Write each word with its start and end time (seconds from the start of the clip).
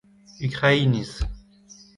Ukrainiz 0.47 1.13